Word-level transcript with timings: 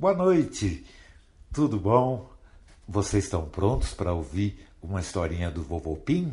Boa 0.00 0.14
noite, 0.14 0.82
tudo 1.52 1.78
bom? 1.78 2.30
Vocês 2.88 3.24
estão 3.24 3.46
prontos 3.46 3.92
para 3.92 4.14
ouvir 4.14 4.66
uma 4.80 4.98
historinha 4.98 5.50
do 5.50 5.62
Vovô 5.62 5.94
Pim? 5.94 6.32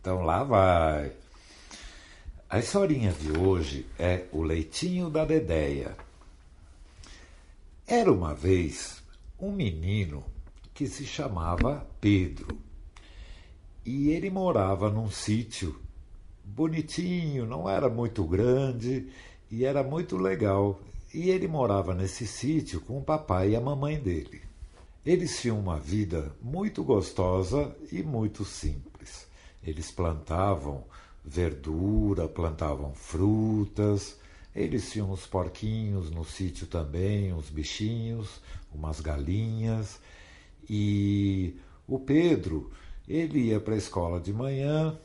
Então 0.00 0.22
lá 0.22 0.42
vai. 0.44 1.12
A 2.48 2.58
historinha 2.58 3.12
de 3.12 3.38
hoje 3.38 3.84
é 3.98 4.24
O 4.32 4.40
Leitinho 4.40 5.10
da 5.10 5.26
Dedéia. 5.26 5.94
Era 7.86 8.10
uma 8.10 8.32
vez 8.32 9.02
um 9.38 9.52
menino 9.52 10.24
que 10.72 10.86
se 10.86 11.04
chamava 11.04 11.86
Pedro. 12.00 12.58
E 13.84 14.08
ele 14.08 14.30
morava 14.30 14.88
num 14.88 15.10
sítio 15.10 15.78
bonitinho, 16.42 17.44
não 17.44 17.68
era 17.68 17.90
muito 17.90 18.24
grande 18.24 19.06
e 19.50 19.66
era 19.66 19.82
muito 19.82 20.16
legal. 20.16 20.80
E 21.12 21.30
ele 21.30 21.48
morava 21.48 21.94
nesse 21.94 22.26
sítio 22.26 22.80
com 22.82 22.98
o 22.98 23.02
papai 23.02 23.50
e 23.50 23.56
a 23.56 23.60
mamãe 23.60 23.98
dele. 23.98 24.42
Eles 25.06 25.40
tinham 25.40 25.58
uma 25.58 25.78
vida 25.78 26.34
muito 26.42 26.84
gostosa 26.84 27.74
e 27.90 28.02
muito 28.02 28.44
simples. 28.44 29.26
Eles 29.62 29.90
plantavam 29.90 30.84
verdura, 31.24 32.28
plantavam 32.28 32.92
frutas, 32.92 34.18
eles 34.54 34.90
tinham 34.90 35.10
uns 35.10 35.26
porquinhos 35.26 36.10
no 36.10 36.24
sítio 36.24 36.66
também, 36.66 37.32
uns 37.32 37.48
bichinhos, 37.48 38.40
umas 38.74 39.00
galinhas. 39.00 39.98
E 40.68 41.56
o 41.86 41.98
Pedro, 41.98 42.70
ele 43.08 43.46
ia 43.46 43.60
para 43.60 43.74
a 43.74 43.78
escola 43.78 44.20
de 44.20 44.32
manhã, 44.32 44.98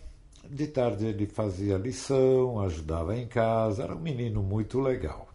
de 0.49 0.67
tarde 0.67 1.05
ele 1.05 1.26
fazia 1.27 1.77
lição, 1.77 2.59
ajudava 2.59 3.15
em 3.17 3.26
casa, 3.26 3.84
era 3.84 3.95
um 3.95 4.01
menino 4.01 4.43
muito 4.43 4.81
legal. 4.81 5.33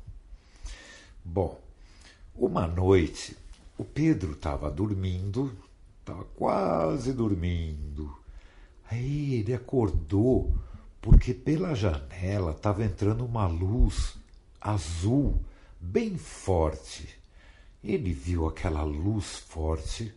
Bom, 1.30 1.60
uma 2.34 2.66
noite 2.66 3.36
o 3.76 3.84
Pedro 3.84 4.32
estava 4.32 4.70
dormindo, 4.70 5.54
estava 6.00 6.24
quase 6.24 7.12
dormindo. 7.12 8.16
Aí 8.90 9.34
ele 9.34 9.52
acordou 9.52 10.56
porque 11.02 11.34
pela 11.34 11.74
janela 11.74 12.52
estava 12.52 12.82
entrando 12.82 13.26
uma 13.26 13.46
luz 13.46 14.16
azul 14.58 15.38
bem 15.78 16.16
forte. 16.16 17.06
Ele 17.84 18.10
viu 18.10 18.48
aquela 18.48 18.82
luz 18.82 19.36
forte, 19.36 20.14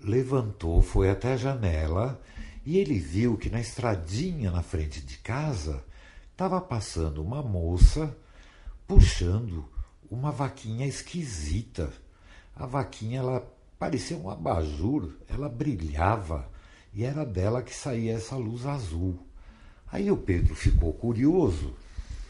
levantou, 0.00 0.80
foi 0.80 1.10
até 1.10 1.32
a 1.32 1.36
janela 1.36 2.22
e 2.64 2.78
ele 2.78 3.00
viu 3.00 3.36
que 3.36 3.50
na 3.50 3.60
estradinha 3.60 4.52
na 4.52 4.62
frente 4.62 5.00
de 5.00 5.18
casa 5.18 5.82
estava 6.30 6.60
passando 6.60 7.20
uma 7.20 7.42
moça 7.42 8.16
puxando 8.86 9.68
uma 10.12 10.30
vaquinha 10.30 10.86
esquisita. 10.86 11.90
A 12.54 12.66
vaquinha 12.66 13.20
ela 13.20 13.50
parecia 13.78 14.16
um 14.16 14.28
abajur, 14.28 15.14
ela 15.26 15.48
brilhava 15.48 16.46
e 16.92 17.02
era 17.02 17.24
dela 17.24 17.62
que 17.62 17.74
saía 17.74 18.12
essa 18.12 18.36
luz 18.36 18.66
azul. 18.66 19.18
Aí 19.90 20.10
o 20.10 20.16
Pedro 20.16 20.54
ficou 20.54 20.92
curioso, 20.92 21.74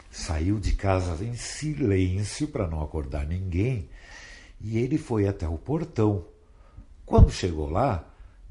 saiu 0.09 0.59
de 0.59 0.75
casa 0.75 1.21
em 1.23 1.35
silêncio 1.35 2.47
para 2.47 2.67
não 2.67 2.81
acordar 2.81 3.27
ninguém 3.27 3.89
e 4.61 4.77
ele 4.77 4.97
foi 4.97 5.27
até 5.27 5.47
o 5.47 5.57
portão. 5.57 6.25
Quando 7.05 7.31
chegou 7.31 7.69
lá, 7.69 8.07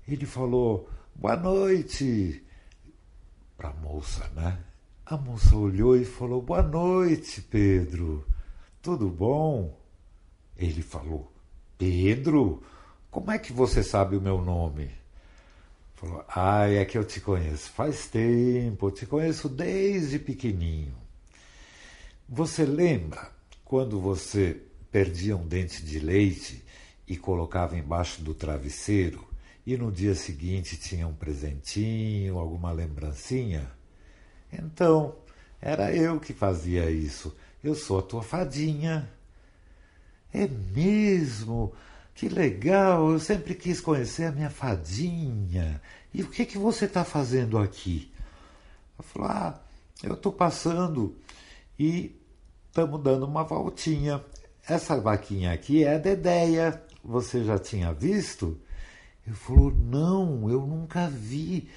ele 0.07 0.27
falou: 0.27 0.91
Boa 1.15 1.37
noite 1.37 2.45
para 3.57 3.71
a 3.71 3.75
moça, 3.75 4.29
né? 4.37 4.59
A 5.07 5.17
moça 5.17 5.57
olhou 5.57 5.97
e 5.97 6.05
falou: 6.05 6.43
Boa 6.43 6.63
noite, 6.63 7.41
Pedro. 7.41 8.27
Tudo 8.83 9.09
bom? 9.09 9.79
Ele 10.57 10.83
falou: 10.83 11.33
Pedro, 11.79 12.65
como 13.13 13.31
é 13.31 13.39
que 13.39 13.53
você 13.53 13.81
sabe 13.81 14.17
o 14.17 14.21
meu 14.21 14.43
nome? 14.43 14.91
Falou: 15.95 16.25
Ah, 16.29 16.69
é 16.69 16.85
que 16.85 16.99
eu 16.99 17.05
te 17.05 17.21
conheço 17.21 17.71
faz 17.71 18.09
tempo, 18.09 18.89
eu 18.89 18.91
te 18.91 19.07
conheço 19.07 19.49
desde 19.49 20.19
pequenininho. 20.19 20.97
Você 22.29 22.65
lembra 22.65 23.31
quando 23.65 24.01
você 24.01 24.61
perdia 24.91 25.37
um 25.37 25.47
dente 25.47 25.85
de 25.85 26.01
leite 26.01 26.65
e 27.07 27.17
colocava 27.17 27.79
embaixo 27.79 28.21
do 28.21 28.35
travesseiro 28.35 29.25
e 29.65 29.77
no 29.77 29.93
dia 29.93 30.17
seguinte 30.17 30.77
tinha 30.77 31.07
um 31.07 31.15
presentinho, 31.15 32.37
alguma 32.37 32.73
lembrancinha? 32.73 33.71
Então, 34.53 35.15
era 35.61 35.95
eu 35.95 36.19
que 36.19 36.33
fazia 36.33 36.91
isso. 36.91 37.33
Eu 37.63 37.75
sou 37.75 38.01
a 38.01 38.03
tua 38.03 38.23
fadinha. 38.23 39.09
É 40.33 40.49
mesmo? 40.49 41.73
Que 42.15 42.29
legal! 42.29 43.11
Eu 43.13 43.21
sempre 43.21 43.55
quis 43.55 43.81
conhecer 43.81 44.25
a 44.25 44.33
minha 44.33 44.51
fadinha. 44.51 45.81
E 46.13 46.23
o 46.23 46.29
que, 46.29 46.45
que 46.45 46.59
você 46.59 46.87
está 46.87 47.05
fazendo 47.05 47.59
aqui? 47.59 48.13
Eu 48.99 49.05
falei, 49.05 49.31
ah, 49.31 49.61
eu 50.03 50.15
estou 50.15 50.33
passando 50.33 51.15
e 51.79 52.15
estamos 52.69 53.01
dando 53.03 53.27
uma 53.27 53.45
voltinha. 53.45 54.23
Essa 54.67 55.01
vaquinha 55.01 55.53
aqui 55.53 55.85
é 55.85 55.95
a 55.95 55.99
Dedéia. 55.99 56.83
Você 57.05 57.45
já 57.45 57.59
tinha 57.59 57.93
visto? 57.93 58.59
Ele 59.27 59.37
falou, 59.37 59.71
não, 59.71 60.51
eu 60.51 60.67
nunca 60.67 61.09
vi. 61.09 61.69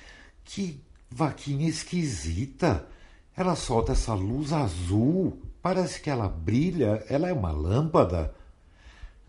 Que 0.43 0.81
vaquinha 1.09 1.67
esquisita. 1.67 2.87
Ela 3.35 3.55
solta 3.55 3.91
essa 3.91 4.13
luz 4.13 4.51
azul. 4.53 5.41
Parece 5.65 5.99
que 5.99 6.11
ela 6.11 6.29
brilha, 6.29 7.03
ela 7.09 7.27
é 7.27 7.33
uma 7.33 7.51
lâmpada. 7.51 8.31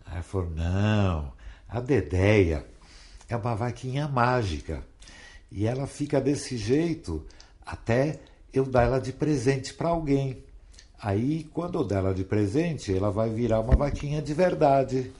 Aí 0.05 0.21
falou: 0.21 0.51
não, 0.51 1.33
a 1.67 1.81
Dedéia 1.81 2.63
é 3.27 3.35
uma 3.35 3.55
vaquinha 3.55 4.07
mágica. 4.07 4.83
E 5.51 5.65
ela 5.65 5.87
fica 5.87 6.21
desse 6.21 6.55
jeito 6.55 7.25
até 7.65 8.19
eu 8.53 8.65
dar 8.65 8.83
ela 8.83 8.99
de 8.99 9.11
presente 9.11 9.73
para 9.73 9.89
alguém. 9.89 10.43
Aí, 11.01 11.49
quando 11.55 11.79
eu 11.79 11.83
der 11.83 11.97
ela 11.97 12.13
de 12.13 12.23
presente, 12.23 12.95
ela 12.95 13.09
vai 13.09 13.31
virar 13.31 13.59
uma 13.59 13.75
vaquinha 13.75 14.21
de 14.21 14.35
verdade. 14.35 15.11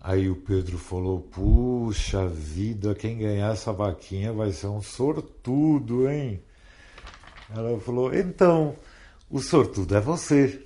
Aí 0.00 0.30
o 0.30 0.36
Pedro 0.36 0.78
falou: 0.78 1.22
Puxa 1.22 2.24
vida, 2.28 2.94
quem 2.94 3.18
ganhar 3.18 3.52
essa 3.52 3.72
vaquinha 3.72 4.32
vai 4.32 4.52
ser 4.52 4.68
um 4.68 4.80
sortudo, 4.80 6.08
hein? 6.08 6.40
Ela 7.50 7.80
falou: 7.80 8.14
Então, 8.14 8.76
o 9.30 9.40
sortudo 9.40 9.96
é 9.96 10.00
você. 10.00 10.62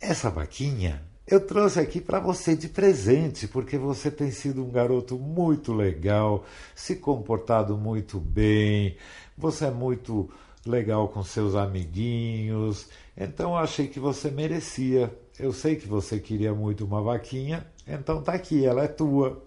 Essa 0.00 0.30
vaquinha 0.30 1.02
eu 1.26 1.40
trouxe 1.40 1.78
aqui 1.78 2.00
para 2.00 2.18
você 2.18 2.56
de 2.56 2.68
presente, 2.68 3.46
porque 3.46 3.78
você 3.78 4.10
tem 4.10 4.30
sido 4.30 4.64
um 4.64 4.70
garoto 4.70 5.18
muito 5.18 5.72
legal, 5.72 6.44
se 6.74 6.96
comportado 6.96 7.76
muito 7.76 8.18
bem, 8.18 8.96
você 9.38 9.66
é 9.66 9.70
muito 9.70 10.28
legal 10.66 11.08
com 11.08 11.22
seus 11.22 11.54
amiguinhos, 11.54 12.88
então 13.16 13.56
achei 13.56 13.86
que 13.86 14.00
você 14.00 14.30
merecia. 14.30 15.16
Eu 15.38 15.52
sei 15.52 15.76
que 15.76 15.88
você 15.88 16.18
queria 16.18 16.52
muito 16.52 16.84
uma 16.84 17.00
vaquinha, 17.00 17.66
então 17.86 18.20
tá 18.22 18.32
aqui, 18.32 18.66
ela 18.66 18.84
é 18.84 18.88
tua. 18.88 19.42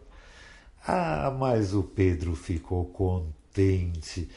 Ah, 0.87 1.35
mas 1.37 1.73
o 1.73 1.83
Pedro 1.83 2.35
ficou 2.35 2.85
contente. 2.85 4.29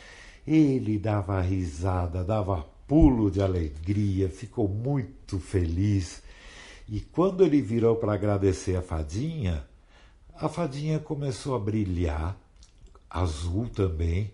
Ele 0.46 0.98
dava 0.98 1.40
risada, 1.40 2.24
dava 2.24 2.66
pulo 2.88 3.30
de 3.30 3.42
alegria, 3.42 4.30
ficou 4.30 4.66
muito 4.66 5.38
feliz. 5.38 6.22
E 6.88 7.00
quando 7.00 7.44
ele 7.44 7.60
virou 7.60 7.96
para 7.96 8.14
agradecer 8.14 8.74
a 8.74 8.82
fadinha, 8.82 9.62
a 10.34 10.48
fadinha 10.48 10.98
começou 10.98 11.54
a 11.54 11.58
brilhar, 11.58 12.34
azul 13.10 13.68
também, 13.68 14.32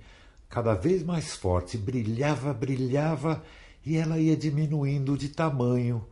cada 0.49 0.73
vez 0.75 1.03
mais 1.03 1.35
forte, 1.35 1.77
brilhava, 1.77 2.55
brilhava, 2.55 3.43
e 3.85 3.97
ela 3.97 4.21
ia 4.21 4.37
diminuindo 4.37 5.19
de 5.19 5.31
tamanho. 5.31 6.07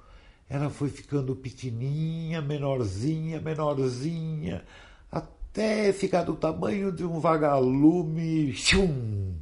Ela 0.48 0.68
foi 0.68 0.90
ficando 0.90 1.36
pequenininha, 1.36 2.42
menorzinha, 2.42 3.40
menorzinha, 3.40 4.64
até 5.10 5.92
ficar 5.92 6.24
do 6.24 6.34
tamanho 6.34 6.90
de 6.90 7.04
um 7.04 7.20
vagalume. 7.20 8.52
Tchum! 8.52 9.36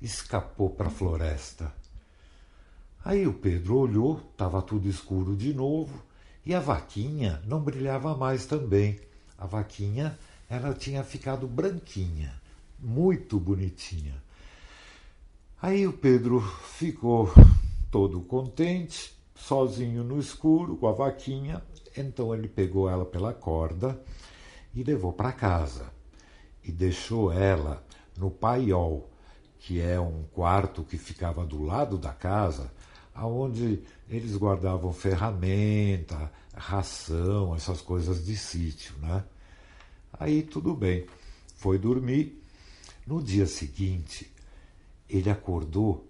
Escapou 0.00 0.70
para 0.70 0.88
a 0.88 0.90
floresta. 0.90 1.81
Aí 3.04 3.26
o 3.26 3.34
Pedro 3.34 3.78
olhou, 3.78 4.20
estava 4.30 4.62
tudo 4.62 4.88
escuro 4.88 5.34
de 5.34 5.52
novo, 5.52 6.04
e 6.46 6.54
a 6.54 6.60
vaquinha 6.60 7.42
não 7.44 7.60
brilhava 7.60 8.16
mais 8.16 8.46
também. 8.46 9.00
A 9.36 9.44
vaquinha, 9.44 10.16
ela 10.48 10.72
tinha 10.72 11.02
ficado 11.02 11.48
branquinha, 11.48 12.32
muito 12.78 13.40
bonitinha. 13.40 14.22
Aí 15.60 15.84
o 15.84 15.92
Pedro 15.92 16.40
ficou 16.40 17.32
todo 17.90 18.20
contente, 18.20 19.12
sozinho 19.34 20.04
no 20.04 20.20
escuro, 20.20 20.76
com 20.76 20.86
a 20.86 20.92
vaquinha. 20.92 21.60
Então 21.96 22.32
ele 22.32 22.46
pegou 22.46 22.88
ela 22.88 23.04
pela 23.04 23.34
corda 23.34 24.00
e 24.72 24.84
levou 24.84 25.12
para 25.12 25.32
casa 25.32 25.90
e 26.62 26.70
deixou 26.70 27.32
ela 27.32 27.84
no 28.16 28.30
paiol, 28.30 29.10
que 29.58 29.80
é 29.80 29.98
um 29.98 30.22
quarto 30.32 30.84
que 30.84 30.96
ficava 30.96 31.44
do 31.44 31.62
lado 31.62 31.98
da 31.98 32.12
casa 32.12 32.70
aonde 33.14 33.82
eles 34.08 34.36
guardavam 34.36 34.92
ferramenta, 34.92 36.30
ração, 36.54 37.54
essas 37.54 37.80
coisas 37.80 38.24
de 38.24 38.36
sítio, 38.36 38.94
né? 39.00 39.24
Aí 40.12 40.42
tudo 40.42 40.74
bem, 40.74 41.06
foi 41.56 41.78
dormir. 41.78 42.40
No 43.06 43.22
dia 43.22 43.46
seguinte, 43.46 44.32
ele 45.08 45.28
acordou 45.28 46.06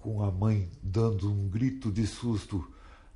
com 0.00 0.22
a 0.22 0.30
mãe 0.30 0.68
dando 0.82 1.30
um 1.30 1.48
grito 1.48 1.90
de 1.90 2.06
susto. 2.06 2.66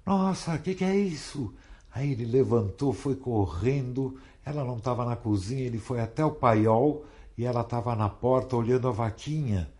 Nossa, 0.05 0.55
o 0.55 0.59
que, 0.59 0.75
que 0.75 0.85
é 0.85 0.97
isso? 0.97 1.55
Aí 1.95 2.13
ele 2.13 2.25
levantou, 2.25 2.93
foi 2.93 3.15
correndo. 3.15 4.19
Ela 4.45 4.65
não 4.65 4.79
estava 4.79 5.05
na 5.05 5.15
cozinha, 5.15 5.63
ele 5.63 5.79
foi 5.79 6.01
até 6.01 6.25
o 6.25 6.33
paiol 6.33 7.05
e 7.37 7.45
ela 7.45 7.61
estava 7.61 7.95
na 7.95 8.09
porta 8.09 8.57
olhando 8.57 8.89
a 8.89 8.93
vaquinha. 8.93 9.71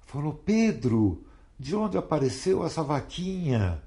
Falou: 0.00 0.32
Pedro, 0.32 1.22
de 1.58 1.74
onde 1.74 1.98
apareceu 1.98 2.64
essa 2.64 2.82
vaquinha? 2.82 3.82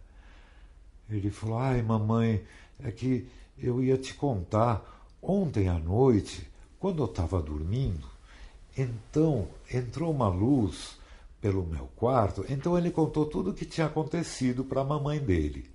Ele 1.10 1.30
falou: 1.30 1.58
Ai, 1.58 1.82
mamãe, 1.82 2.44
é 2.80 2.92
que 2.92 3.28
eu 3.58 3.82
ia 3.84 3.98
te 3.98 4.14
contar. 4.14 5.00
Ontem 5.22 5.70
à 5.70 5.78
noite, 5.78 6.50
quando 6.80 7.04
eu 7.04 7.06
estava 7.06 7.42
dormindo, 7.42 8.08
então 8.76 9.48
entrou 9.72 10.12
uma 10.12 10.28
luz 10.28 10.98
pelo 11.40 11.66
meu 11.66 11.88
quarto. 11.96 12.44
Então 12.50 12.78
ele 12.78 12.92
contou 12.92 13.26
tudo 13.26 13.52
o 13.52 13.54
que 13.54 13.66
tinha 13.66 13.88
acontecido 13.88 14.64
para 14.64 14.82
a 14.82 14.86
mamãe 14.86 15.20
dele. 15.20 15.70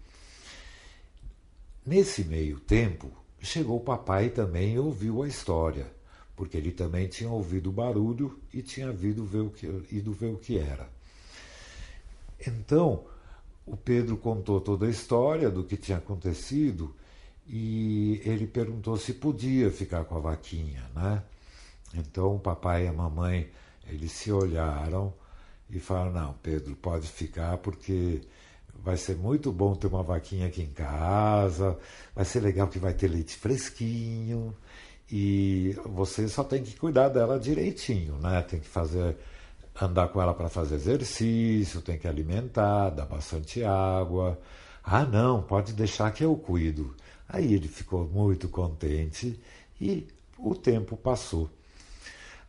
Nesse 1.85 2.25
meio 2.25 2.59
tempo, 2.59 3.09
chegou 3.41 3.77
o 3.77 3.85
papai 3.85 4.31
também 4.31 4.75
e 4.75 4.79
ouviu 4.79 5.23
a 5.23 5.29
história, 5.29 5.87
porque 6.35 6.57
ele 6.57 6.73
também 6.73 7.07
tinha 7.07 7.31
ouvido 7.31 7.71
o 7.71 7.73
barulho 7.73 8.41
e 8.53 8.61
tinha 8.61 8.89
ido 8.89 9.25
ver 9.25 9.43
o 9.43 9.51
que, 9.51 9.67
ido 9.93 10.13
ver 10.13 10.33
o 10.33 10.37
que 10.37 10.59
era. 10.59 10.96
Então, 12.44 13.05
o 13.67 13.77
Pedro 13.77 14.17
contou 14.17 14.61
toda 14.61 14.87
a 14.87 14.91
história 14.91 15.50
do 15.50 15.65
que 15.65 15.77
tinha 15.77 15.99
acontecido 15.99 16.94
e 17.49 18.21
ele 18.25 18.47
perguntou 18.47 18.97
se 18.97 19.15
podia 19.15 19.71
ficar 19.71 20.05
com 20.05 20.17
a 20.17 20.21
vaquinha, 20.21 20.85
né? 20.94 21.23
Então 21.94 22.37
o 22.37 22.41
papai 22.41 22.85
e 22.85 22.88
a 22.88 22.93
mamãe 22.93 23.50
eles 23.88 24.12
se 24.12 24.31
olharam 24.33 25.12
e 25.71 25.79
falaram 25.81 26.12
não, 26.12 26.33
Pedro 26.43 26.77
pode 26.77 27.09
ficar 27.09 27.59
porque 27.59 28.21
vai 28.75 28.97
ser 28.97 29.17
muito 29.17 29.53
bom 29.53 29.75
ter 29.75 29.87
uma 29.88 30.03
vaquinha 30.03 30.47
aqui 30.47 30.62
em 30.62 30.71
casa, 30.71 31.79
vai 32.15 32.25
ser 32.25 32.41
legal 32.41 32.69
que 32.69 32.79
vai 32.79 32.94
ter 32.94 33.09
leite 33.09 33.37
fresquinho 33.37 34.55
e 35.11 35.77
você 35.87 36.29
só 36.29 36.44
tem 36.44 36.62
que 36.62 36.77
cuidar 36.77 37.09
dela 37.09 37.38
direitinho, 37.38 38.17
né? 38.19 38.43
Tem 38.43 38.61
que 38.61 38.69
fazer 38.69 39.17
andar 39.81 40.08
com 40.08 40.20
ela 40.20 40.34
para 40.34 40.49
fazer 40.49 40.76
exercício, 40.76 41.82
tem 41.82 41.99
que 41.99 42.08
alimentar, 42.08 42.90
dar 42.90 43.06
bastante 43.06 43.62
água. 43.62 44.38
Ah, 44.82 45.05
não, 45.05 45.43
pode 45.43 45.73
deixar 45.73 46.12
que 46.12 46.25
eu 46.25 46.37
cuido. 46.37 46.94
Aí 47.28 47.52
ele 47.55 47.69
ficou 47.69 48.06
muito 48.06 48.49
contente 48.49 49.38
e 49.81 50.06
o 50.38 50.55
tempo 50.55 50.96
passou. 50.96 51.50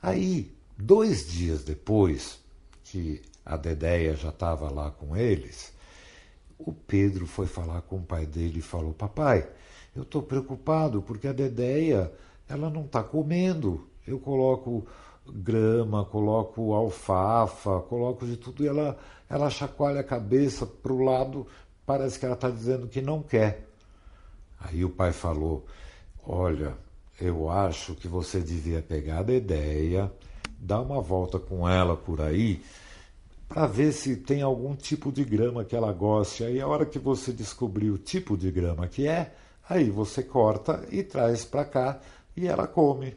Aí, 0.02 0.52
dois 0.78 1.28
dias 1.28 1.64
depois, 1.64 2.40
que 2.84 3.22
a 3.46 3.58
Dedéia 3.58 4.16
já 4.16 4.30
estava 4.30 4.72
lá 4.72 4.92
com 4.92 5.18
eles, 5.18 5.74
o 6.60 6.72
Pedro 6.72 7.26
foi 7.26 7.48
falar 7.48 7.82
com 7.82 7.98
o 7.98 8.04
pai 8.04 8.26
dele 8.26 8.60
e 8.60 8.62
falou: 8.62 8.94
Papai, 8.94 9.48
eu 9.96 10.04
estou 10.04 10.22
preocupado 10.22 11.02
porque 11.02 11.28
a 11.28 11.34
Dedéia 11.34 12.12
ela 12.48 12.70
não 12.70 12.86
está 12.86 13.04
comendo. 13.04 13.88
Eu 14.06 14.20
coloco 14.20 14.88
grama, 15.34 16.06
coloco 16.06 16.74
alfafa, 16.74 17.80
coloco 17.82 18.26
de 18.26 18.38
tudo 18.38 18.64
e 18.64 18.68
ela, 18.68 18.98
ela 19.30 19.50
chacoalha 19.50 20.02
a 20.02 20.04
cabeça 20.04 20.66
para 20.66 20.94
o 20.94 21.04
lado, 21.04 21.48
parece 21.86 22.20
que 22.20 22.26
ela 22.26 22.36
está 22.36 22.50
dizendo 22.50 22.88
que 22.88 23.02
não 23.02 23.22
quer. 23.22 23.68
Aí 24.60 24.84
o 24.84 24.90
pai 24.90 25.12
falou: 25.12 25.66
Olha, 26.26 26.76
eu 27.20 27.50
acho 27.50 27.96
que 27.96 28.08
você 28.08 28.40
devia 28.40 28.82
pegar 28.82 29.28
a 29.28 29.34
ideia, 29.34 30.12
dar 30.60 30.82
uma 30.82 31.02
volta 31.02 31.40
com 31.40 31.68
ela 31.68 31.96
por 31.96 32.22
aí, 32.22 32.62
para 33.48 33.66
ver 33.66 33.92
se 33.92 34.16
tem 34.18 34.42
algum 34.42 34.76
tipo 34.76 35.12
de 35.12 35.24
grama 35.24 35.64
que 35.64 35.76
ela 35.76 35.92
goste. 35.94 36.44
Aí, 36.44 36.60
a 36.60 36.68
hora 36.68 36.86
que 36.86 37.00
você 37.00 37.32
descobrir 37.32 37.90
o 37.90 37.98
tipo 37.98 38.38
de 38.38 38.52
grama 38.52 38.88
que 38.88 39.08
é, 39.08 39.34
aí 39.70 39.90
você 39.90 40.22
corta 40.22 40.86
e 40.92 41.04
traz 41.04 41.46
para 41.46 41.66
cá 41.66 42.00
e 42.36 42.48
ela 42.48 42.68
come. 42.68 43.16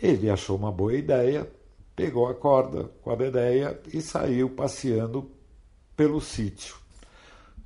Ele 0.00 0.28
achou 0.28 0.56
uma 0.56 0.72
boa 0.72 0.94
ideia, 0.94 1.50
pegou 1.94 2.28
a 2.28 2.34
corda 2.34 2.90
com 3.02 3.10
a 3.10 3.26
ideia 3.26 3.80
e 3.92 4.00
saiu 4.00 4.50
passeando 4.50 5.30
pelo 5.96 6.20
sítio. 6.20 6.76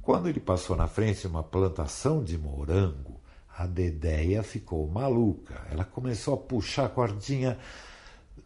Quando 0.03 0.29
ele 0.29 0.41
passou 0.41 0.77
na 0.77 0.87
frente 0.87 1.23
de 1.23 1.27
uma 1.27 1.43
plantação 1.43 2.23
de 2.23 2.39
morango, 2.39 3.21
a 3.57 3.67
Dedéia 3.67 4.43
ficou 4.43 4.87
maluca. 4.87 5.67
Ela 5.71 5.85
começou 5.85 6.35
a 6.35 6.39
puxar 6.39 6.87
a 6.87 6.89
cordinha 6.89 7.59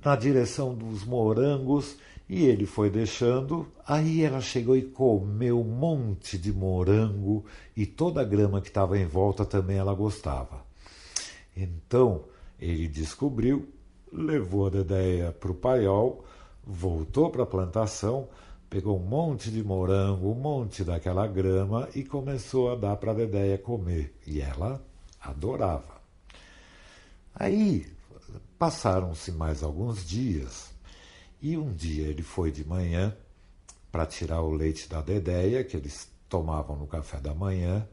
na 0.04 0.16
direção 0.16 0.74
dos 0.74 1.04
morangos 1.04 1.96
e 2.28 2.44
ele 2.46 2.64
foi 2.64 2.88
deixando. 2.88 3.70
Aí 3.86 4.24
ela 4.24 4.40
chegou 4.40 4.76
e 4.76 4.82
comeu 4.82 5.60
um 5.60 5.64
monte 5.64 6.38
de 6.38 6.52
morango 6.52 7.44
e 7.76 7.84
toda 7.84 8.22
a 8.22 8.24
grama 8.24 8.60
que 8.60 8.68
estava 8.68 8.98
em 8.98 9.06
volta 9.06 9.44
também 9.44 9.76
ela 9.76 9.94
gostava. 9.94 10.64
Então 11.56 12.24
ele 12.64 12.88
descobriu, 12.88 13.68
levou 14.12 14.66
a 14.66 14.70
Dedéia 14.70 15.32
para 15.32 15.50
o 15.50 15.54
paiol, 15.54 16.24
voltou 16.64 17.30
para 17.30 17.42
a 17.42 17.46
plantação 17.46 18.28
pegou 18.72 18.98
um 18.98 19.04
monte 19.06 19.50
de 19.50 19.62
morango, 19.62 20.32
um 20.32 20.34
monte 20.34 20.82
daquela 20.82 21.26
grama 21.26 21.90
e 21.94 22.02
começou 22.02 22.72
a 22.72 22.74
dar 22.74 22.96
para 22.96 23.12
a 23.12 23.14
Dedéia 23.14 23.58
comer. 23.58 24.18
E 24.26 24.40
ela 24.40 24.82
adorava. 25.20 26.00
Aí 27.34 27.86
passaram-se 28.58 29.30
mais 29.30 29.62
alguns 29.62 30.06
dias 30.06 30.70
e 31.42 31.58
um 31.58 31.70
dia 31.70 32.06
ele 32.06 32.22
foi 32.22 32.50
de 32.50 32.66
manhã 32.66 33.14
para 33.90 34.06
tirar 34.06 34.40
o 34.40 34.50
leite 34.50 34.88
da 34.88 35.02
Dedéia, 35.02 35.62
que 35.62 35.76
eles 35.76 36.10
tomavam 36.26 36.74
no 36.74 36.86
café 36.86 37.20
da 37.20 37.34
manhã, 37.34 37.86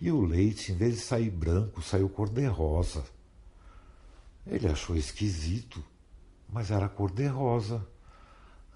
e 0.00 0.10
o 0.10 0.20
leite, 0.20 0.72
em 0.72 0.74
vez 0.74 0.96
de 0.96 1.00
sair 1.00 1.30
branco, 1.30 1.80
saiu 1.80 2.08
cor-de-rosa. 2.08 3.04
Ele 4.48 4.66
achou 4.66 4.96
esquisito, 4.96 5.84
mas 6.48 6.70
era 6.70 6.88
cor-de-rosa. 6.88 7.86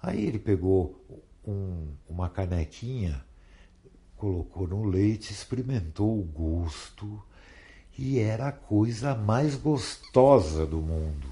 Aí 0.01 0.25
ele 0.25 0.39
pegou 0.39 1.03
um, 1.45 1.87
uma 2.07 2.29
canequinha, 2.29 3.23
colocou 4.15 4.67
no 4.67 4.83
leite, 4.85 5.33
experimentou 5.33 6.19
o 6.19 6.23
gosto 6.23 7.21
e 7.97 8.19
era 8.19 8.47
a 8.47 8.51
coisa 8.51 9.15
mais 9.15 9.55
gostosa 9.55 10.65
do 10.65 10.77
mundo. 10.77 11.27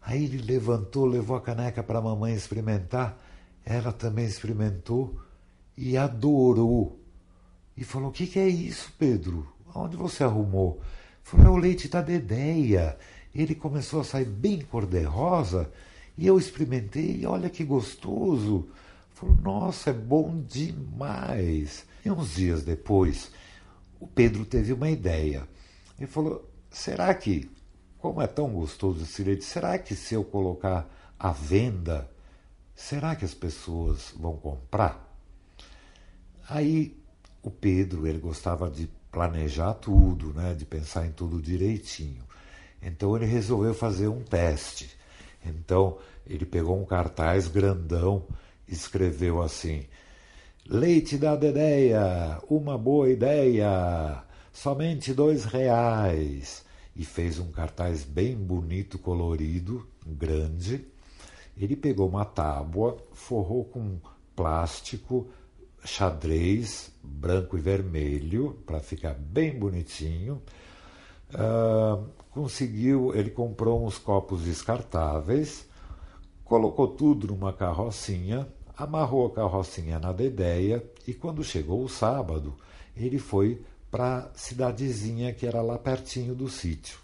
Aí 0.00 0.24
ele 0.24 0.38
levantou, 0.38 1.06
levou 1.06 1.36
a 1.36 1.40
caneca 1.40 1.82
para 1.82 1.98
a 1.98 2.02
mamãe 2.02 2.34
experimentar, 2.34 3.18
ela 3.64 3.92
também 3.92 4.24
experimentou 4.24 5.20
e 5.76 5.96
adorou. 5.96 6.98
E 7.76 7.84
falou: 7.84 8.08
O 8.08 8.12
que, 8.12 8.26
que 8.26 8.38
é 8.38 8.48
isso, 8.48 8.92
Pedro? 8.98 9.46
Onde 9.74 9.96
você 9.96 10.24
arrumou? 10.24 10.80
Falou: 11.22 11.46
É 11.46 11.50
o 11.50 11.56
leite 11.56 11.88
da 11.88 12.02
Dedéia. 12.02 12.98
Ele 13.34 13.54
começou 13.54 14.00
a 14.00 14.04
sair 14.04 14.26
bem 14.26 14.60
cor-de-rosa 14.60 15.70
e 16.16 16.26
eu 16.26 16.38
experimentei 16.38 17.24
olha 17.26 17.48
que 17.48 17.64
gostoso. 17.64 18.68
Falou, 19.14 19.36
nossa, 19.36 19.90
é 19.90 19.92
bom 19.92 20.42
demais. 20.42 21.86
E 22.04 22.10
uns 22.10 22.34
dias 22.34 22.62
depois, 22.62 23.30
o 24.00 24.06
Pedro 24.06 24.44
teve 24.44 24.72
uma 24.72 24.90
ideia. 24.90 25.48
Ele 25.98 26.06
falou: 26.06 26.50
será 26.70 27.14
que, 27.14 27.48
como 27.98 28.20
é 28.20 28.26
tão 28.26 28.50
gostoso 28.50 29.02
esse 29.02 29.22
leite, 29.22 29.44
será 29.44 29.78
que 29.78 29.94
se 29.94 30.14
eu 30.14 30.24
colocar 30.24 30.88
à 31.18 31.30
venda, 31.30 32.10
será 32.74 33.14
que 33.14 33.24
as 33.24 33.34
pessoas 33.34 34.12
vão 34.16 34.36
comprar? 34.36 35.08
Aí 36.48 37.00
o 37.42 37.50
Pedro, 37.50 38.06
ele 38.06 38.18
gostava 38.18 38.68
de 38.68 38.90
planejar 39.10 39.74
tudo, 39.74 40.32
né, 40.32 40.54
de 40.54 40.64
pensar 40.64 41.06
em 41.06 41.12
tudo 41.12 41.40
direitinho. 41.40 42.24
Então 42.82 43.16
ele 43.16 43.26
resolveu 43.26 43.72
fazer 43.72 44.08
um 44.08 44.22
teste. 44.22 44.90
Então 45.44 45.98
ele 46.26 46.44
pegou 46.44 46.80
um 46.80 46.84
cartaz 46.84 47.48
grandão 47.48 48.26
escreveu 48.72 49.42
assim: 49.42 49.84
Leite 50.66 51.18
da 51.18 51.36
Dedéia, 51.36 52.40
uma 52.48 52.78
boa 52.78 53.10
ideia, 53.10 54.22
somente 54.52 55.12
dois 55.12 55.44
reais. 55.44 56.64
E 56.94 57.04
fez 57.04 57.38
um 57.38 57.50
cartaz 57.50 58.04
bem 58.04 58.36
bonito, 58.36 58.98
colorido, 58.98 59.86
grande. 60.06 60.86
Ele 61.56 61.74
pegou 61.74 62.08
uma 62.08 62.24
tábua, 62.24 62.98
forrou 63.12 63.64
com 63.64 63.98
plástico, 64.36 65.30
xadrez, 65.84 66.92
branco 67.02 67.56
e 67.56 67.60
vermelho, 67.60 68.62
para 68.66 68.80
ficar 68.80 69.14
bem 69.14 69.58
bonitinho. 69.58 70.42
Uh, 71.34 72.06
conseguiu, 72.30 73.14
ele 73.14 73.30
comprou 73.30 73.84
uns 73.84 73.98
copos 73.98 74.42
descartáveis, 74.42 75.66
colocou 76.44 76.88
tudo 76.88 77.28
numa 77.28 77.52
carrocinha, 77.52 78.46
amarrou 78.76 79.26
a 79.26 79.30
carrocinha 79.30 79.98
na 79.98 80.12
dedéia 80.12 80.84
e 81.06 81.14
quando 81.14 81.42
chegou 81.42 81.82
o 81.82 81.88
sábado, 81.88 82.54
ele 82.96 83.18
foi 83.18 83.62
para 83.90 84.18
a 84.18 84.28
cidadezinha 84.34 85.32
que 85.32 85.46
era 85.46 85.60
lá 85.62 85.78
pertinho 85.78 86.34
do 86.34 86.48
sítio. 86.48 86.98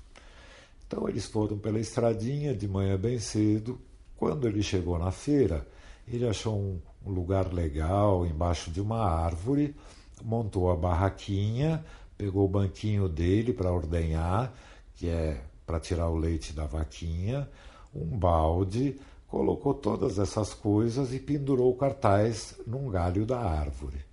Então 0.87 1.09
eles 1.09 1.27
foram 1.27 1.59
pela 1.59 1.79
estradinha 1.79 2.55
de 2.55 2.67
manhã 2.67 2.97
bem 2.97 3.19
cedo. 3.19 3.79
Quando 4.17 4.49
ele 4.49 4.63
chegou 4.63 4.99
na 4.99 5.11
feira, 5.11 5.67
ele 6.07 6.27
achou 6.27 6.59
um, 6.59 6.81
um 7.05 7.11
lugar 7.11 7.53
legal 7.53 8.27
embaixo 8.27 8.71
de 8.71 8.81
uma 8.81 9.05
árvore, 9.05 9.77
montou 10.25 10.71
a 10.71 10.77
barraquinha, 10.77 11.85
pegou 12.19 12.45
o 12.45 12.49
banquinho 12.49 13.09
dele 13.09 13.53
para 13.53 13.71
ordenhar, 13.71 14.53
que 14.95 15.09
é 15.09 15.41
para 15.65 15.79
tirar 15.79 16.09
o 16.09 16.17
leite 16.17 16.53
da 16.53 16.67
vaquinha, 16.67 17.49
um 17.95 18.19
balde, 18.19 18.99
colocou 19.29 19.73
todas 19.73 20.19
essas 20.19 20.53
coisas 20.53 21.15
e 21.15 21.21
pendurou 21.21 21.71
o 21.71 21.77
cartaz 21.77 22.57
num 22.67 22.91
galho 22.91 23.25
da 23.25 23.39
árvore. 23.39 24.05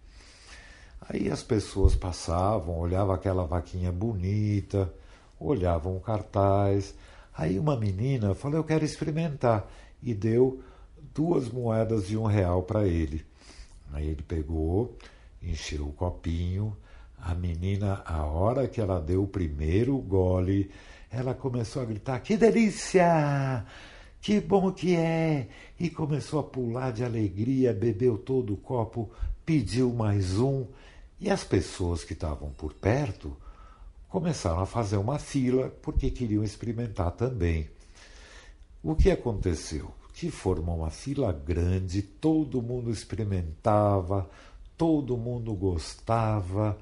Aí 1.09 1.29
as 1.29 1.41
pessoas 1.41 1.95
passavam, 1.95 2.77
olhavam 2.77 3.13
aquela 3.13 3.45
vaquinha 3.45 3.91
bonita, 3.91 4.91
olhavam 5.39 5.95
o 5.95 5.99
cartaz. 5.99 6.93
Aí 7.35 7.57
uma 7.59 7.75
menina 7.75 8.33
falou: 8.35 8.57
Eu 8.57 8.63
quero 8.63 8.85
experimentar. 8.85 9.69
E 10.01 10.13
deu 10.13 10.61
duas 11.13 11.49
moedas 11.49 12.07
de 12.07 12.17
um 12.17 12.25
real 12.25 12.63
para 12.63 12.87
ele. 12.87 13.25
Aí 13.93 14.07
ele 14.07 14.23
pegou, 14.23 14.97
encheu 15.41 15.87
o 15.87 15.93
copinho. 15.93 16.75
A 17.25 17.33
menina, 17.33 18.03
a 18.05 18.23
hora 18.23 18.67
que 18.67 18.79
ela 18.79 19.01
deu 19.01 19.23
o 19.23 19.27
primeiro 19.27 19.97
gole, 19.97 20.69
ela 21.09 21.33
começou 21.33 21.81
a 21.81 21.85
gritar: 21.85 22.19
Que 22.19 22.37
delícia! 22.37 23.65
Que 24.21 24.39
bom 24.39 24.71
que 24.71 24.95
é! 24.95 25.47
E 25.79 25.89
começou 25.89 26.39
a 26.39 26.43
pular 26.43 26.91
de 26.91 27.03
alegria, 27.03 27.73
bebeu 27.73 28.15
todo 28.15 28.53
o 28.53 28.57
copo, 28.57 29.09
pediu 29.43 29.91
mais 29.91 30.37
um. 30.37 30.67
E 31.19 31.31
as 31.31 31.43
pessoas 31.43 32.03
que 32.03 32.13
estavam 32.13 32.51
por 32.51 32.73
perto 32.73 33.35
começaram 34.07 34.59
a 34.59 34.67
fazer 34.67 34.97
uma 34.97 35.17
fila 35.17 35.69
porque 35.81 36.11
queriam 36.11 36.43
experimentar 36.43 37.09
também. 37.09 37.67
O 38.83 38.95
que 38.95 39.09
aconteceu? 39.09 39.89
Que 40.13 40.29
formou 40.29 40.77
uma 40.77 40.91
fila 40.91 41.33
grande, 41.33 42.03
todo 42.03 42.61
mundo 42.61 42.91
experimentava, 42.91 44.29
todo 44.77 45.17
mundo 45.17 45.55
gostava. 45.55 46.77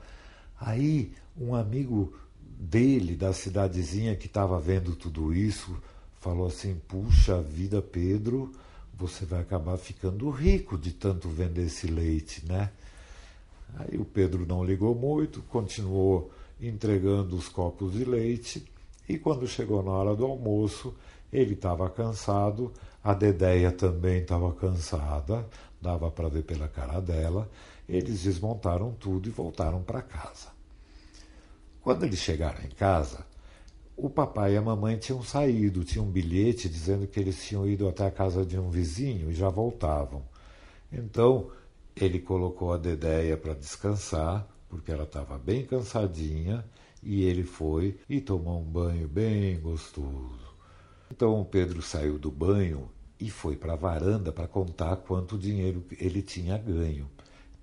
Aí 0.66 1.12
um 1.38 1.54
amigo 1.54 2.14
dele, 2.40 3.16
da 3.16 3.34
cidadezinha 3.34 4.16
que 4.16 4.28
estava 4.28 4.58
vendo 4.60 4.96
tudo 4.96 5.34
isso, 5.34 5.78
falou 6.22 6.48
assim: 6.48 6.80
Puxa 6.88 7.42
vida, 7.42 7.82
Pedro, 7.82 8.52
você 8.94 9.26
vai 9.26 9.42
acabar 9.42 9.78
ficando 9.78 10.30
rico 10.30 10.78
de 10.78 10.94
tanto 10.94 11.28
vender 11.28 11.66
esse 11.66 11.88
leite, 11.88 12.46
né? 12.46 12.72
Aí 13.76 13.98
o 13.98 14.06
Pedro 14.06 14.46
não 14.46 14.64
ligou 14.64 14.96
muito, 14.96 15.42
continuou 15.44 16.32
entregando 16.62 17.36
os 17.36 17.50
copos 17.50 17.94
de 17.94 18.06
leite 18.06 18.64
e 19.10 19.18
quando 19.18 19.46
chegou 19.48 19.84
na 19.84 19.92
hora 19.92 20.16
do 20.16 20.26
almoço, 20.26 20.94
ele 21.32 21.56
estava 21.56 21.90
cansado, 21.90 22.72
a 23.04 23.14
Dedéia 23.14 23.72
também 23.72 24.22
estava 24.22 24.54
cansada, 24.54 25.46
dava 25.82 26.10
para 26.10 26.30
ver 26.30 26.44
pela 26.44 26.70
cara 26.70 27.02
dela. 27.02 27.50
Eles 27.90 28.24
desmontaram 28.24 28.94
tudo 28.94 29.28
e 29.28 29.32
voltaram 29.32 29.82
para 29.82 30.02
casa. 30.02 30.53
Quando 31.84 32.06
eles 32.06 32.20
chegaram 32.20 32.64
em 32.64 32.70
casa, 32.70 33.26
o 33.98 34.10
papai 34.10 34.54
e 34.54 34.58
a 34.58 34.62
mamãe 34.62 34.96
tinham 34.96 35.22
saído, 35.22 35.84
tinham 35.84 36.06
um 36.06 36.12
bilhete 36.12 36.70
dizendo 36.70 37.06
que 37.06 37.20
eles 37.20 37.46
tinham 37.46 37.68
ido 37.68 37.90
até 37.90 38.08
a 38.08 38.12
casa 38.12 38.46
de 38.46 38.58
um 38.58 38.70
vizinho 38.70 39.30
e 39.30 39.34
já 39.34 39.50
voltavam. 39.50 40.24
Então, 40.90 41.52
ele 41.94 42.20
colocou 42.20 42.72
a 42.72 42.78
Dedéia 42.78 43.36
para 43.36 43.54
descansar, 43.54 44.48
porque 44.70 44.94
ela 44.94 45.04
estava 45.04 45.38
bem 45.38 45.66
cansadinha, 45.66 46.64
e 47.04 47.24
ele 47.24 47.44
foi 47.44 48.00
e 48.10 48.22
tomou 48.22 48.62
um 48.62 48.64
banho 48.64 49.10
bem 49.10 49.60
gostoso. 49.60 50.56
Então 51.12 51.42
o 51.42 51.46
Pedro 51.46 51.82
saiu 51.82 52.18
do 52.18 52.32
banho 52.32 52.90
e 53.20 53.30
foi 53.30 53.58
para 53.58 53.74
a 53.74 53.76
varanda 53.76 54.32
para 54.32 54.48
contar 54.48 54.96
quanto 54.96 55.38
dinheiro 55.38 55.84
ele 56.00 56.22
tinha 56.22 56.58
ganho. 56.58 57.10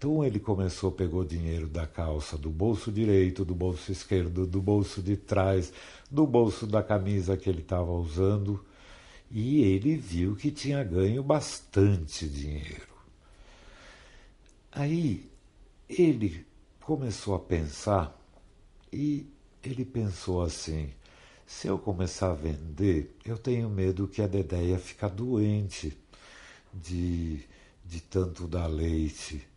Então 0.00 0.24
ele 0.24 0.40
começou, 0.40 0.90
pegou 0.90 1.22
dinheiro 1.26 1.68
da 1.68 1.86
calça, 1.86 2.38
do 2.38 2.48
bolso 2.48 2.90
direito, 2.90 3.44
do 3.44 3.54
bolso 3.54 3.92
esquerdo, 3.92 4.46
do 4.46 4.58
bolso 4.58 5.02
de 5.02 5.14
trás, 5.14 5.74
do 6.10 6.26
bolso 6.26 6.66
da 6.66 6.82
camisa 6.82 7.36
que 7.36 7.50
ele 7.50 7.60
estava 7.60 7.92
usando, 7.92 8.64
e 9.30 9.60
ele 9.60 9.96
viu 9.96 10.34
que 10.34 10.50
tinha 10.50 10.82
ganho 10.82 11.22
bastante 11.22 12.26
dinheiro. 12.26 12.88
Aí 14.72 15.30
ele 15.86 16.46
começou 16.80 17.34
a 17.34 17.38
pensar 17.38 18.18
e 18.90 19.26
ele 19.62 19.84
pensou 19.84 20.40
assim: 20.40 20.94
se 21.46 21.68
eu 21.68 21.78
começar 21.78 22.30
a 22.30 22.34
vender, 22.34 23.14
eu 23.22 23.36
tenho 23.36 23.68
medo 23.68 24.08
que 24.08 24.22
a 24.22 24.26
Dedéia 24.26 24.78
fique 24.78 25.06
doente 25.10 25.94
de, 26.72 27.40
de 27.84 28.00
tanto 28.00 28.48
dar 28.48 28.66
leite. 28.66 29.49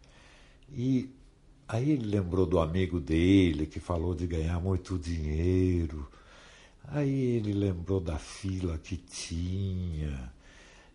E 0.75 1.09
aí 1.67 1.91
ele 1.91 2.05
lembrou 2.07 2.45
do 2.45 2.59
amigo 2.59 2.99
dele 2.99 3.67
que 3.67 3.79
falou 3.79 4.15
de 4.15 4.25
ganhar 4.25 4.59
muito 4.59 4.97
dinheiro. 4.97 6.07
Aí 6.85 7.37
ele 7.37 7.53
lembrou 7.53 7.99
da 7.99 8.17
fila 8.17 8.77
que 8.77 8.97
tinha. 8.97 10.33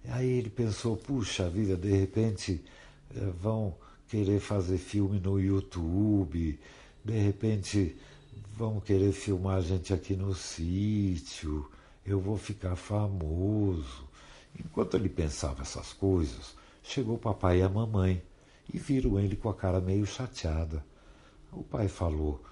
Aí 0.08 0.28
ele 0.28 0.50
pensou: 0.50 0.96
puxa 0.96 1.48
vida, 1.48 1.76
de 1.76 1.92
repente 1.92 2.62
eh, 3.14 3.32
vão 3.40 3.74
querer 4.08 4.40
fazer 4.40 4.78
filme 4.78 5.20
no 5.20 5.40
YouTube, 5.40 6.58
de 7.04 7.18
repente 7.18 7.96
vão 8.56 8.80
querer 8.80 9.12
filmar 9.12 9.58
a 9.58 9.60
gente 9.60 9.92
aqui 9.94 10.16
no 10.16 10.34
sítio, 10.34 11.70
eu 12.04 12.20
vou 12.20 12.36
ficar 12.36 12.74
famoso. 12.74 14.08
Enquanto 14.58 14.96
ele 14.96 15.08
pensava 15.08 15.62
essas 15.62 15.92
coisas, 15.92 16.56
chegou 16.82 17.16
o 17.16 17.18
papai 17.18 17.60
e 17.60 17.62
a 17.62 17.68
mamãe 17.68 18.22
e 18.72 18.78
viram 18.78 19.18
ele 19.18 19.36
com 19.36 19.48
a 19.48 19.54
cara 19.54 19.80
meio 19.80 20.06
chateada. 20.06 20.84
O 21.52 21.62
pai 21.62 21.88
falou: 21.88 22.42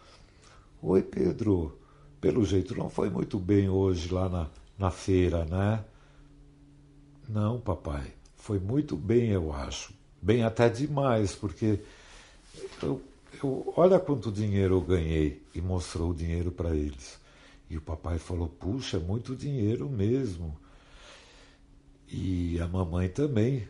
Oi, 0.83 1.03
Pedro, 1.03 1.79
pelo 2.21 2.45
jeito 2.45 2.77
não 2.77 2.89
foi 2.89 3.11
muito 3.11 3.39
bem 3.39 3.69
hoje 3.69 4.13
lá 4.13 4.29
na, 4.29 4.49
na 4.79 4.91
feira, 4.91 5.45
né? 5.45 5.85
Não, 7.29 7.61
papai, 7.61 8.13
foi 8.37 8.59
muito 8.59 8.97
bem, 8.97 9.31
eu 9.31 9.53
acho 9.53 9.93
bem 10.23 10.43
até 10.43 10.69
demais, 10.69 11.35
porque 11.35 11.81
eu, 12.83 13.01
eu, 13.43 13.73
olha 13.77 13.99
quanto 13.99 14.33
dinheiro 14.33 14.75
eu 14.75 14.81
ganhei 14.81 15.43
e 15.55 15.61
mostrou 15.61 16.11
o 16.11 16.15
dinheiro 16.15 16.51
para 16.51 16.75
eles. 16.75 17.19
E 17.69 17.77
o 17.77 17.81
papai 17.81 18.19
falou: 18.19 18.49
puxa, 18.49 18.97
é 18.97 19.01
muito 19.01 19.35
dinheiro 19.37 19.89
mesmo. 19.89 20.57
E 22.09 22.61
a 22.61 22.69
mamãe 22.69 23.09
também 23.09 23.69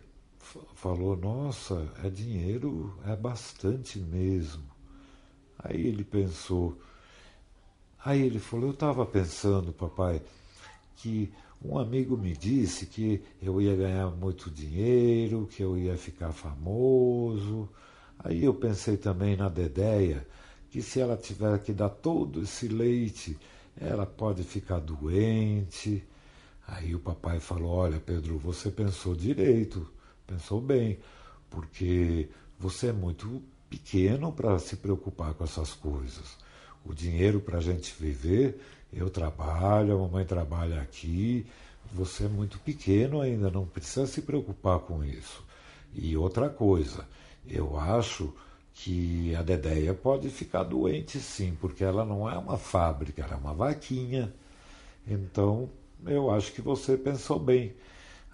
falou: 0.75 1.17
nossa, 1.17 1.91
é 2.05 2.09
dinheiro, 2.09 2.97
é 3.05 3.17
bastante 3.17 3.99
mesmo. 3.99 4.65
Aí 5.59 5.87
ele 5.87 6.05
pensou. 6.05 6.79
Aí 8.05 8.23
ele 8.23 8.39
falou: 8.39 8.67
eu 8.67 8.73
estava 8.73 9.05
pensando, 9.05 9.73
papai, 9.73 10.23
que 10.97 11.33
um 11.65 11.79
amigo 11.79 12.17
me 12.17 12.37
disse 12.37 12.87
que 12.87 13.23
eu 13.43 13.61
ia 13.61 13.75
ganhar 13.75 14.11
muito 14.11 14.51
dinheiro, 14.51 15.49
que 15.51 15.63
eu 15.63 15.77
ia 15.77 15.97
ficar 15.97 16.33
famoso. 16.33 17.69
Aí 18.19 18.45
eu 18.45 18.55
pensei 18.55 18.97
também 18.97 19.37
na 19.37 19.49
Dedéia, 19.49 20.27
que 20.71 20.83
se 20.83 21.01
ela 21.01 21.17
tiver 21.17 21.59
que 21.61 21.73
dar 21.73 21.89
todo 21.89 22.43
esse 22.43 22.69
leite, 22.69 23.37
ela 23.77 24.07
pode 24.07 24.43
ficar 24.43 24.79
doente. 24.81 26.03
Aí 26.67 26.95
o 26.95 27.01
papai 27.01 27.41
falou: 27.41 27.71
Olha, 27.71 28.01
Pedro, 28.01 28.39
você 28.39 28.71
pensou 28.71 29.15
direito, 29.15 29.89
pensou 30.27 30.61
bem, 30.61 30.99
porque 31.51 32.29
você 32.59 32.89
é 32.89 32.93
muito 32.93 33.43
pequeno 33.69 34.33
para 34.33 34.59
se 34.59 34.77
preocupar 34.77 35.35
com 35.35 35.45
essas 35.45 35.73
coisas. 35.73 36.37
O 36.85 36.95
dinheiro 36.95 37.41
para 37.41 37.59
a 37.59 37.63
gente 37.63 37.95
viver 37.99 38.61
eu 38.93 39.11
trabalho, 39.11 39.95
a 39.95 39.99
mamãe 39.99 40.25
trabalha 40.25 40.81
aqui, 40.81 41.47
você 41.93 42.25
é 42.25 42.29
muito 42.29 42.59
pequeno 42.61 43.21
ainda, 43.21 43.51
não 43.51 43.67
precisa 43.67 44.07
se 44.07 44.23
preocupar 44.23 44.81
com 44.81 45.05
isso. 45.05 45.45
E 45.95 46.17
outra 46.17 46.49
coisa, 46.49 47.07
eu 47.47 47.79
acho 47.79 48.33
que 48.73 49.35
a 49.35 49.43
Dedéia 49.43 49.95
pode 49.95 50.29
ficar 50.29 50.63
doente 50.63 51.19
sim, 51.19 51.57
porque 51.61 51.83
ela 51.85 52.05
não 52.05 52.29
é 52.29 52.37
uma 52.37 52.59
fábrica, 52.59 53.23
ela 53.23 53.35
é 53.35 53.37
uma 53.37 53.55
vaquinha. 53.55 54.33
Então, 55.07 55.71
eu 56.05 56.31
acho 56.31 56.53
que 56.53 56.61
você 56.61 56.97
pensou 56.97 57.39
bem. 57.39 57.75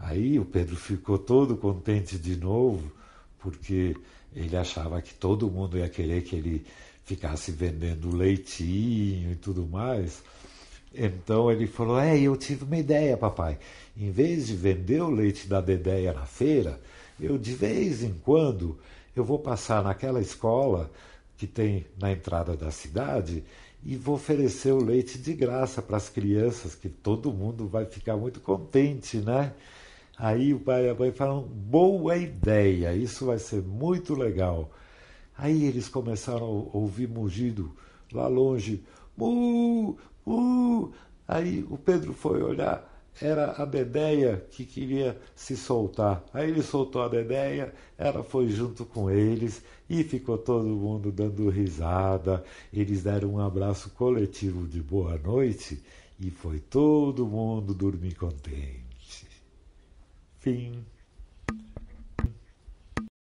Aí 0.03 0.39
o 0.39 0.45
Pedro 0.45 0.75
ficou 0.75 1.17
todo 1.17 1.57
contente 1.57 2.19
de 2.19 2.37
novo, 2.37 2.91
porque 3.39 3.97
ele 4.35 4.57
achava 4.57 5.01
que 5.01 5.15
todo 5.15 5.51
mundo 5.51 5.79
ia 5.79 5.89
querer 5.89 6.23
que 6.23 6.35
ele 6.35 6.67
ficasse 7.05 7.53
vendendo 7.53 8.15
leitinho 8.15 9.31
e 9.31 9.37
tudo 9.37 9.65
mais. 9.67 10.23
Então 10.93 11.51
ele 11.53 11.69
falou: 11.69 11.99
É, 11.99 12.19
eu 12.19 12.37
tive 12.37 12.65
uma 12.65 12.77
ideia, 12.77 13.17
papai. 13.17 13.59
Em 13.97 14.11
vez 14.11 14.49
de 14.49 14.57
vender 14.57 15.01
o 15.01 15.11
leite 15.11 15.47
da 15.47 15.61
Dedéia 15.61 16.13
na 16.13 16.27
feira, 16.27 16.81
eu 17.21 17.39
de 17.39 17.55
vez 17.55 18.03
em 18.03 18.13
quando 18.13 18.79
eu 19.15 19.25
vou 19.25 19.39
passar 19.39 19.85
naquela 19.85 20.21
escola 20.21 20.91
que 21.39 21.47
tem 21.47 21.87
na 21.99 22.11
entrada 22.11 22.57
da 22.57 22.73
cidade 22.73 23.45
e 23.85 23.97
vou 23.97 24.17
oferecer 24.17 24.73
o 24.73 24.83
leite 24.83 25.19
de 25.19 25.33
graça 25.33 25.81
para 25.81 25.97
as 25.97 26.09
crianças, 26.09 26.75
que 26.75 26.89
todo 26.89 27.33
mundo 27.33 27.69
vai 27.69 27.85
ficar 27.85 28.17
muito 28.17 28.41
contente, 28.41 29.19
né? 29.19 29.53
Aí 30.23 30.55
o 30.55 30.61
pai 30.61 30.87
e 30.87 30.89
a 30.89 30.95
mãe 30.95 31.11
falam: 31.11 31.43
boa 31.43 32.17
ideia, 32.17 32.95
isso 32.95 33.27
vai 33.27 33.41
ser 33.41 33.61
muito 33.61 34.15
legal. 34.15 34.71
Aí 35.37 35.65
eles 35.65 35.89
começaram 35.89 36.47
a 36.73 36.77
ouvir 36.77 37.09
mugido 37.09 37.73
lá 38.13 38.29
longe: 38.29 38.85
mu, 39.17 39.99
mu. 40.25 40.93
Aí 41.27 41.67
o 41.69 41.77
Pedro 41.77 42.13
foi 42.13 42.41
olhar, 42.41 42.89
era 43.21 43.61
a 43.61 43.65
Dedéia 43.65 44.47
que 44.49 44.65
queria 44.65 45.21
se 45.35 45.57
soltar. 45.57 46.25
Aí 46.33 46.49
ele 46.51 46.63
soltou 46.63 47.03
a 47.03 47.09
Dedéia, 47.09 47.75
ela 47.99 48.23
foi 48.23 48.49
junto 48.49 48.85
com 48.85 49.11
eles 49.11 49.61
e 49.91 50.05
ficou 50.05 50.39
todo 50.39 50.69
mundo 50.69 51.11
dando 51.11 51.51
risada. 51.51 52.45
Eles 52.73 53.03
deram 53.03 53.31
um 53.31 53.41
abraço 53.41 53.91
coletivo 53.91 54.69
de 54.69 54.81
boa 54.81 55.19
noite 55.19 55.83
e 56.21 56.31
foi 56.31 56.61
todo 56.61 57.27
mundo 57.27 57.75
dormir 57.75 58.15
contente. 58.15 58.82
thing 60.43 60.87